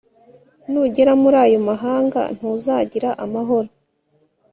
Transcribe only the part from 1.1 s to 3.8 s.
muri ayo mahanga, ntuzagira amahoro